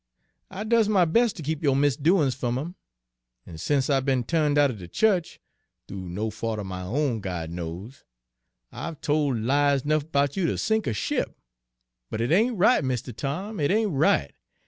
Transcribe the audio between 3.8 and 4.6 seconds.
I b'en tu'ned